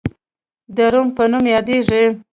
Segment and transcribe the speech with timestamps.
[0.75, 2.03] د روه په نوم یادیږي.